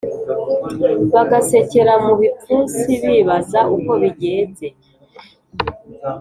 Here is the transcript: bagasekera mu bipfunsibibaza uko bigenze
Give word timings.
bagasekera 1.13 1.93
mu 2.03 2.13
bipfunsibibaza 2.19 3.59
uko 3.75 3.91
bigenze 4.01 4.65